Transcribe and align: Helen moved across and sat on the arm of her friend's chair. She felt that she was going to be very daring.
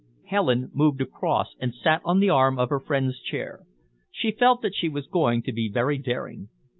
Helen 0.29 0.71
moved 0.73 0.99
across 0.99 1.53
and 1.59 1.75
sat 1.75 2.01
on 2.03 2.19
the 2.19 2.29
arm 2.31 2.57
of 2.57 2.69
her 2.71 2.79
friend's 2.79 3.19
chair. 3.21 3.59
She 4.09 4.31
felt 4.31 4.63
that 4.63 4.73
she 4.73 4.89
was 4.89 5.05
going 5.05 5.43
to 5.43 5.51
be 5.51 5.69
very 5.71 5.99
daring. 5.99 6.49